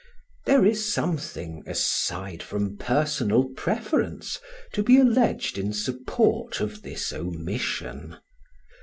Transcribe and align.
There 0.47 0.65
is 0.65 0.91
something, 0.91 1.61
aside 1.67 2.41
from 2.41 2.75
personal 2.75 3.49
preference, 3.49 4.39
to 4.73 4.81
be 4.81 4.97
alleged 4.97 5.59
in 5.59 5.73
support 5.73 6.59
of 6.59 6.81
this 6.81 7.13
omission. 7.13 8.17